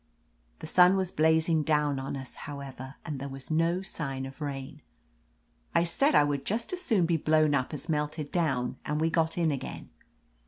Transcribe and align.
The 0.61 0.65
sun 0.65 0.97
was 0.97 1.11
blazing 1.11 1.61
down 1.61 1.99
on 1.99 2.17
us, 2.17 2.33
however, 2.49 2.95
and 3.05 3.19
there 3.19 3.29
was 3.29 3.51
no 3.51 3.83
sign 3.83 4.25
of 4.25 4.41
rain. 4.41 4.81
I 5.75 5.83
said 5.83 6.15
I 6.15 6.23
would 6.23 6.43
just 6.43 6.73
as 6.73 6.81
soon 6.81 7.05
be 7.05 7.17
blown 7.17 7.53
up 7.53 7.71
as 7.71 7.87
melted 7.87 8.31
down, 8.31 8.77
and 8.83 8.99
we 8.99 9.11
got 9.11 9.37
in 9.37 9.51
again. 9.51 9.89